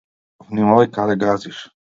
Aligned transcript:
Внимавај 0.47 0.89
каде 0.97 1.19
газиш! 1.27 1.65